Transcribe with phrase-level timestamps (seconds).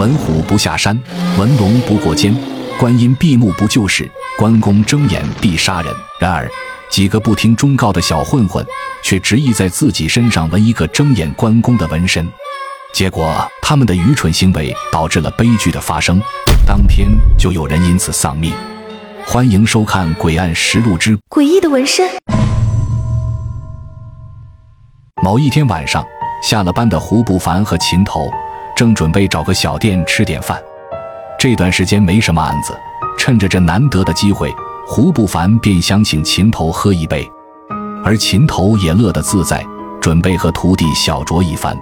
[0.00, 0.98] 文虎不下山，
[1.36, 2.34] 文龙不过肩，
[2.78, 5.94] 观音闭目不救世，关公睁眼必杀人。
[6.18, 6.50] 然而，
[6.88, 8.64] 几个不听忠告的小混混
[9.02, 12.26] 却执意在自己身上纹一个睁眼关公的纹身，
[12.94, 16.18] 结果他们的愚蠢行为导致了悲剧的发生，
[16.66, 18.54] 当天就有人因此丧命。
[19.26, 22.08] 欢迎收看《诡案实录之诡异的纹身》。
[25.22, 26.02] 某一天晚上，
[26.42, 28.30] 下了班的胡不凡和秦头
[28.80, 30.58] 正准备找个小店吃点饭。
[31.38, 32.74] 这段时间没什么案子，
[33.18, 34.50] 趁着这难得的机会。
[34.86, 37.30] 胡不凡便想请秦头喝一杯，
[38.02, 39.62] 而秦头也乐得自在，
[40.00, 41.76] 准备和徒弟小酌一番。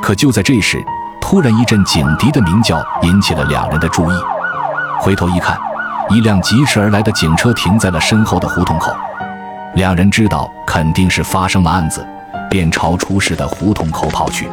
[0.00, 0.80] 可就在这时，
[1.20, 4.14] 突然一阵警笛的鸣叫引起了两人的注意。
[5.00, 5.58] 回头一看，
[6.08, 8.94] 一辆疾驰而来的警车停在了身后的胡同口。
[9.74, 12.06] 两人知道肯定是发生了案子，
[12.48, 14.48] 便朝出事的胡同口跑去。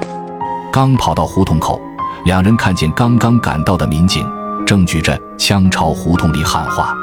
[0.71, 1.81] 刚跑到胡同口，
[2.25, 4.23] 两人看见刚刚赶到的民警
[4.67, 6.93] 正举着枪朝胡同里喊话。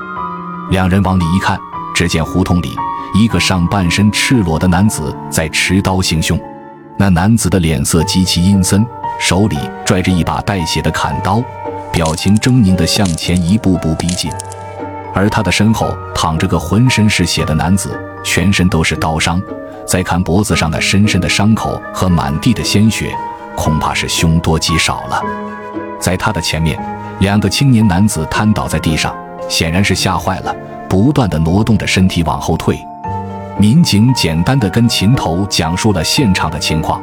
[0.71, 1.59] 两人往里一看，
[1.93, 2.77] 只见胡同里
[3.13, 6.39] 一个上半身赤裸的男子在持刀行凶。
[6.97, 8.87] 那男子的脸色极其阴森，
[9.19, 11.43] 手里拽着一把带血的砍刀，
[11.93, 14.31] 表情狰狞地向前一步步逼近。
[15.13, 19.43] 而他的身后躺着个浑身是血的男子，全身都是刀伤。
[19.87, 23.17] 再看脖子上那深深的伤口和满地的鲜血，
[23.57, 25.23] 恐怕是凶多吉少了。
[25.99, 26.79] 在他的前面，
[27.21, 29.15] 两个青年男子瘫倒在地上。
[29.49, 30.53] 显然是吓坏了，
[30.89, 32.85] 不断的挪动着身体往后退。
[33.57, 37.01] 民警简单的跟秦头讲述了现场的情况。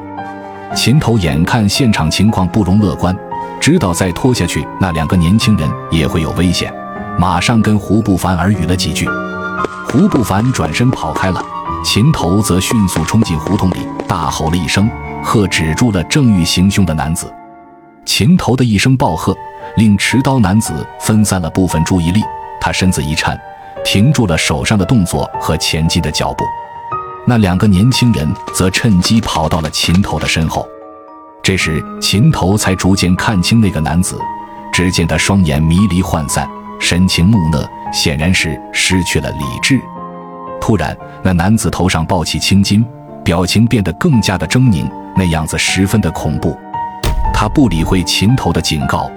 [0.75, 3.15] 秦头眼看现场情况不容乐观，
[3.61, 6.69] 知道再拖下去那两个年轻人也会有危险，
[7.17, 9.07] 马上跟胡不凡耳语了几句。
[9.87, 11.41] 胡不凡转身跑开了，
[11.85, 14.89] 秦头则迅速冲进胡同里，大吼了一声，
[15.23, 17.33] 喝止住了正欲行凶的男子。
[18.05, 19.35] 秦头的一声暴喝。
[19.77, 22.21] 令持刀男子分散了部分注意力，
[22.61, 23.39] 他身子一颤，
[23.83, 26.43] 停住了手上的动作和前进的脚步。
[27.25, 30.67] 那两个年轻人则趁机跑到了秦头的身后。
[31.41, 34.19] 这时，秦头才逐渐看清那个男子，
[34.71, 36.47] 只见他双眼迷离涣散，
[36.79, 39.79] 神情木讷，显然是失去了理智。
[40.61, 42.85] 突然，那男子头上抱起青筋，
[43.23, 46.57] 表情变得更加的狰狞，那样子十分的恐怖。
[47.33, 49.09] 他不理会秦头的警告。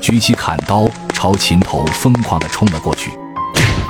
[0.00, 3.10] 举起砍刀，朝秦头疯狂地冲了过去。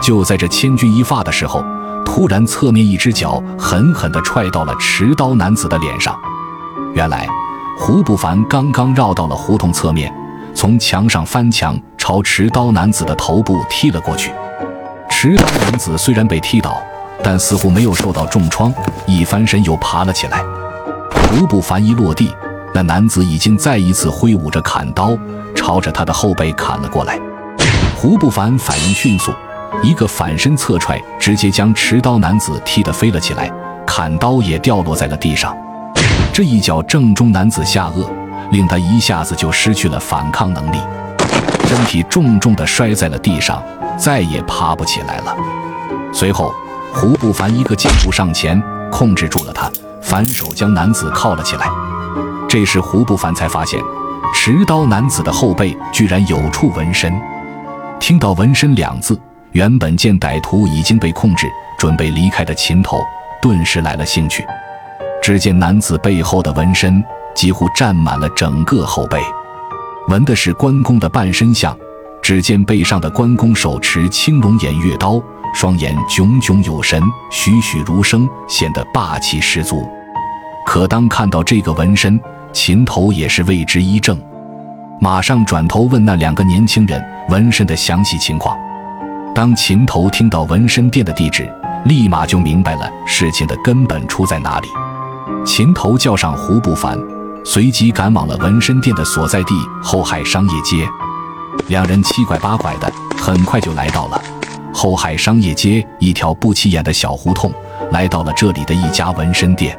[0.02, 1.64] 就在这千钧一发的时候，
[2.04, 6.18] 突然侧面一只脚狠狠地踹到了持刀男子的脸上。
[6.94, 7.28] 原来，
[7.78, 10.12] 胡不凡刚刚绕到了胡同侧面，
[10.52, 14.32] 从墙上翻墙，朝持刀男子的头部踢了过去。
[15.08, 16.82] 持刀男子虽然被踢倒，
[17.22, 18.72] 但似乎没有受到重创，
[19.06, 20.42] 一翻身又爬了起来。
[21.12, 22.34] 胡不凡一落地，
[22.74, 25.16] 那男子已经再一次挥舞着砍刀。
[25.54, 27.20] 朝着他的后背砍了过来，
[27.94, 29.30] 胡不凡反应迅速，
[29.82, 33.52] 一个反身侧踹，直接将持刀男子踢得飞了起来，
[33.86, 35.54] 砍刀也掉落在了地上。
[36.32, 38.08] 这一脚正中男子下颚，
[38.50, 40.78] 令他一下子就失去了反抗能力，
[41.66, 43.62] 身体重重地摔在了地上，
[43.98, 45.36] 再也爬不起来了。
[46.12, 46.54] 随后，
[46.92, 49.70] 胡不凡一个箭步上前，控制住了他，
[50.02, 51.70] 反手将男子铐了起来。
[52.48, 53.80] 这时，胡不凡才发现。
[54.32, 57.12] 持刀男子的后背居然有处纹身。
[57.98, 59.18] 听到“纹身”两字，
[59.52, 61.46] 原本见歹徒已经被控制，
[61.78, 63.00] 准备离开的秦头
[63.42, 64.44] 顿时来了兴趣。
[65.22, 67.02] 只见男子背后的纹身
[67.34, 69.20] 几乎占满了整个后背，
[70.08, 71.76] 纹的是关公的半身像。
[72.22, 75.20] 只见背上的关公手持青龙偃月刀，
[75.54, 79.86] 双眼炯炯有神，栩栩如生，显得霸气十足。
[80.66, 82.20] 可当看到这个纹身，
[82.52, 84.18] 秦头也是为之一怔，
[85.00, 88.56] 马上转头问那两个年轻人纹身的详细情况。
[89.34, 91.50] 当秦头听到纹身店的地址，
[91.84, 94.68] 立马就明白了事情的根本出在哪里。
[95.44, 96.98] 秦头叫上胡不凡，
[97.44, 100.86] 随即赶往了纹身店的所在地后海商业街。
[101.68, 104.22] 两人七拐八拐的，很快就来到了
[104.80, 107.52] 后海商业街一条不起眼的小胡同，
[107.90, 109.78] 来到了这里的一家纹身店。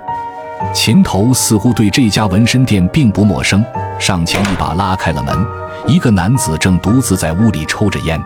[0.75, 3.65] 秦头似乎对这家纹身店并不陌生，
[3.97, 5.35] 上前一把拉开了门，
[5.87, 8.21] 一个男子正独自在屋里抽着烟。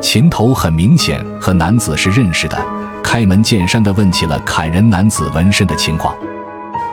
[0.00, 2.56] 秦头很明显和男子是认识的，
[3.02, 6.14] 开门见山地问起了砍人男子纹身的情况。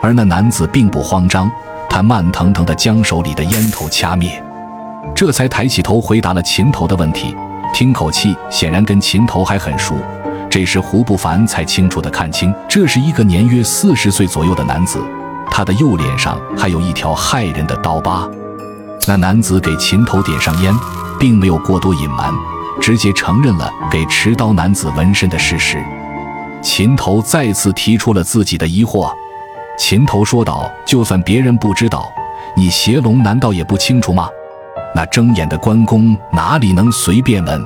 [0.02, 1.50] 而那男子并不慌张，
[1.88, 4.44] 他慢腾腾地将手里的烟头掐灭，
[5.14, 7.34] 这才抬起头回答了秦头的问题，
[7.78, 9.94] 听口气显然跟秦头还很熟。
[10.50, 15.00] 这时，胡不凡才清楚地看清，这是一个年约四十岁左右的男子，
[15.48, 18.28] 他的右脸上还有一条骇人的刀疤。
[19.06, 20.74] 那男子给秦头点上烟，
[21.20, 22.34] 并没有过多隐瞒，
[22.80, 25.80] 直接承认了给持刀男子纹身的事实。
[26.60, 29.08] 秦头再次提出了自己的疑惑。
[29.78, 32.10] 秦头说道：“就算别人不知道，
[32.56, 34.28] 你邪龙难道也不清楚吗？
[34.98, 37.64] 那睁眼的关公哪里能随便纹？”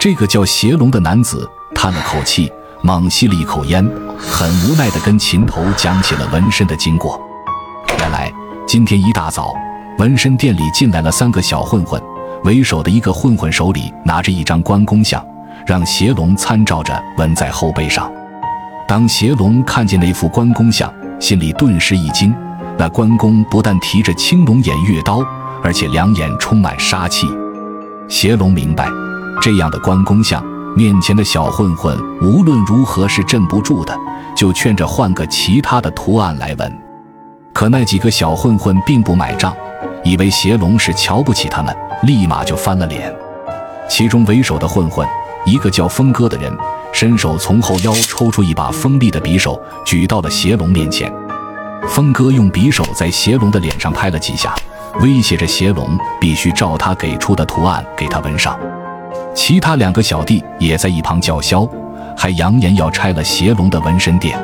[0.00, 3.86] 这个叫邪龙的男子叹了口气，猛吸了一口烟，
[4.16, 7.20] 很无奈地跟秦头讲起了纹身的经过。
[7.98, 8.32] 原来
[8.66, 9.52] 今天一大早，
[9.98, 12.02] 纹身店里进来了三个小混混，
[12.44, 15.22] 为首的一个混混手里拿着一张关公像，
[15.66, 18.10] 让邪龙参照着纹在后背上。
[18.88, 20.90] 当邪龙看见那副关公像，
[21.20, 22.34] 心里顿时一惊，
[22.78, 25.22] 那关公不但提着青龙偃月刀，
[25.62, 27.28] 而且两眼充满杀气。
[28.08, 28.88] 邪龙明白，
[29.40, 30.44] 这样的关公像，
[30.76, 33.96] 面前的小混混无论如何是镇不住的，
[34.34, 36.78] 就劝着换个其他的图案来纹。
[37.52, 39.54] 可那几个小混混并不买账，
[40.02, 43.14] 以为邪龙是瞧不起他们，立马就翻了脸。
[43.88, 45.06] 其中为首的混混，
[45.44, 46.52] 一个叫峰哥的人。
[46.94, 51.10] 伸手从后腰抽出一把锋利的匕首，举到了邪龙面前。
[51.88, 54.54] 峰哥用匕首在邪龙的脸上拍了几下，
[55.00, 58.58] 威胁着邪龙必须照他给出的图案给他纹上。
[59.34, 61.66] 其他两个小弟也在一旁叫嚣，
[62.16, 64.38] 还扬言要拆了邪龙的纹身店。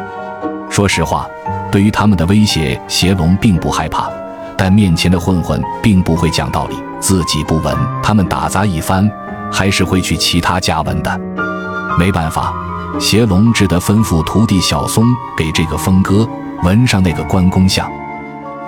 [0.70, 1.26] 说实话，
[1.70, 4.10] 对于他们的威胁，邪龙并不害怕，
[4.56, 9.08] 但面前的混混并不会讲道理，自己不纹，他们打砸一番，
[9.52, 11.20] 还是会去其他家纹的。
[11.98, 12.54] 没办法，
[12.98, 15.04] 邪龙只得吩咐徒弟小松
[15.36, 16.26] 给这个峰哥
[16.62, 17.90] 纹上那个关公像。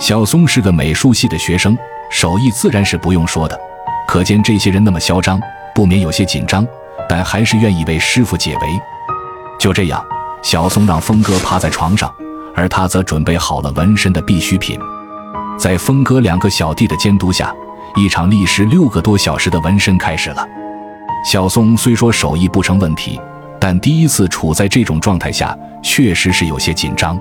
[0.00, 1.76] 小松是个美术系的学生，
[2.10, 3.60] 手艺自然是不用说的。
[4.08, 5.38] 可见这些人那么嚣张，
[5.74, 6.66] 不免有些紧张，
[7.06, 8.60] 但还是愿意为师傅解围。
[9.60, 10.02] 就这样，
[10.42, 12.10] 小松让峰哥趴在床上，
[12.56, 14.80] 而他则准备好了纹身的必需品。
[15.58, 17.52] 在峰哥两个小弟的监督下，
[17.94, 20.48] 一场历时六个多小时的纹身开始了。
[21.26, 23.20] 小松虽说手艺不成问题，
[23.60, 27.20] 但第一次处在这种状态下，确实是有些紧张。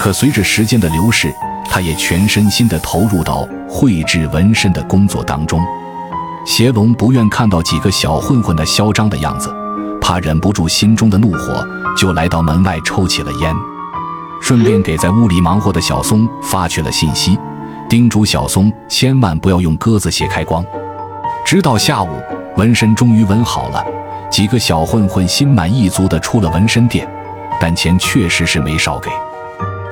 [0.00, 1.30] 可随着时间的流逝，
[1.68, 5.60] 他也全身心地投入到绘制纹身的工作当中。
[6.44, 9.54] 邪龙不愿看到几个小混混的嚣张的样子，
[10.00, 11.66] 怕忍不住心中的怒火，
[11.96, 13.54] 就来到门外抽起了烟，
[14.40, 17.38] 顺便给在屋里忙活的小松发去了信息，
[17.88, 20.64] 叮嘱小松千万不要用鸽子血开光。
[21.44, 22.08] 直到下午。
[22.56, 23.82] 纹身终于纹好了，
[24.28, 27.08] 几个小混混心满意足地出了纹身店，
[27.60, 29.08] 但钱确实是没少给。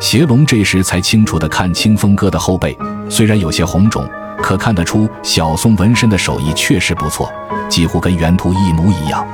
[0.00, 2.76] 邪龙这时才清楚地看清风哥的后背，
[3.10, 4.08] 虽然有些红肿，
[4.40, 7.28] 可看得出小松纹身的手艺确实不错，
[7.68, 9.26] 几乎跟原图一模一样。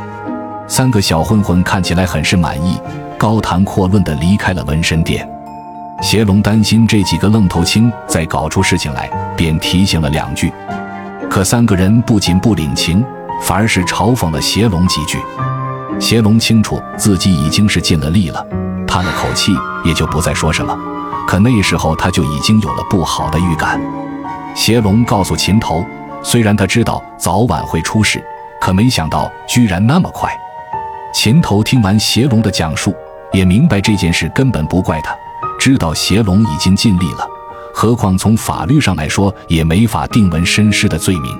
[0.67, 2.79] 三个小混混看起来很是满意，
[3.19, 5.29] 高谈阔论地离开了纹身店。
[6.01, 10.51] 邪龙担心这几个愣头青再搞出事情来，便提醒了两句。
[11.31, 13.05] 可三个人不仅不领情，
[13.43, 15.19] 反而是嘲讽了邪龙几句。
[16.01, 18.45] 邪龙清楚自己已经是尽了力了，
[18.95, 19.53] 叹了口气，
[19.83, 20.73] 也就不再说什么。
[21.27, 23.81] 可那时候他就已经有了不好的预感。
[24.55, 25.85] 邪龙告诉秦头，
[26.23, 28.25] 虽然他知道早晚会出事，
[28.61, 30.31] 可没想到居然那么快。
[31.13, 32.95] 秦头听完邪龙的讲述，
[33.33, 35.13] 也明白这件事根本不怪他，
[35.59, 37.27] 知道邪龙已经尽力了。
[37.75, 41.37] 何况从法律上来说，也没法定纹身师的罪名。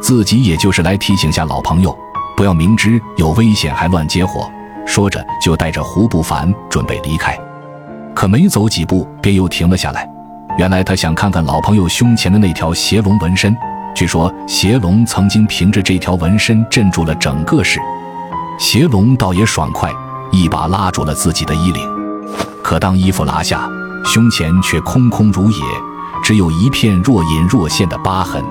[0.00, 1.94] 自己也就是来提醒下老朋友，
[2.34, 4.50] 不要明知有危险还乱接活。
[4.90, 7.38] 说着，就带着胡不凡准备离开。
[8.12, 10.04] 可没走几步，便又停了下来。
[10.58, 13.56] 原来他想看看老朋友胸前的那条邪龙纹身。
[13.94, 17.78] 据说邪龙曾经凭着这条纹身镇住了整个市。
[18.58, 19.88] 邪龙倒也爽快，
[20.32, 21.88] 一把拉住了自己的衣领。
[22.60, 23.68] 可当衣服拉下，
[24.04, 25.64] 胸前却空空如也，
[26.20, 28.42] 只有一片若隐若现的疤痕，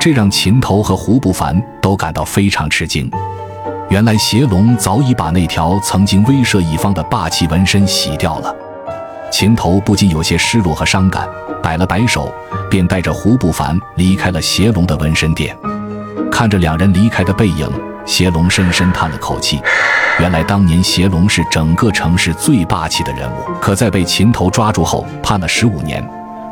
[0.00, 3.08] 这让秦头和胡不凡都感到非常吃惊。
[3.92, 8.50] 原来邪龙早已把那条曾经威慑一方的霸气纹身洗掉了。
[9.30, 11.28] 秦头不禁有些失落和伤感，
[11.62, 12.32] 摆了摆手，
[12.70, 15.54] 便带着胡不凡离开了邪龙的纹身店。
[16.30, 17.70] 看着两人离开的背影，
[18.06, 19.60] 邪龙深深叹了口气。
[20.18, 26.02] 原来当年邪龙是整个城市最霸气的人物，可在被秦头抓住后判了十五年，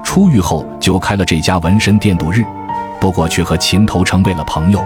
[0.04, 2.44] 出狱后就开了这家纹身店度日，
[3.00, 4.84] 不过却和秦头成为了朋友。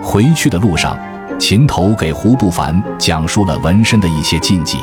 [0.00, 0.96] 回去的路上，
[1.38, 4.78] 秦头给胡不凡讲述了纹身的一些禁忌。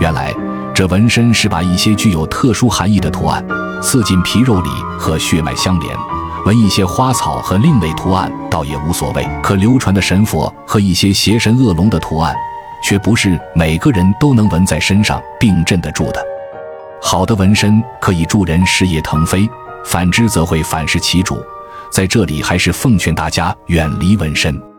[0.00, 0.34] 原来
[0.74, 3.44] 这纹身是把一些具有特殊含义的图案
[3.82, 5.96] 刺进皮肉里，和血脉相连。
[6.46, 12.34] 纹一些花草和另类图案倒也无所谓，可流传的神佛和一些邪神恶龙的图案，
[12.82, 16.24] 却不是每个人都能纹在身上并镇得住的。
[17.02, 19.48] 好的纹身可以助人事业腾飞，
[19.84, 21.38] 反之则会反噬其主。
[21.90, 24.69] 在这里，还是奉劝大家远离纹身。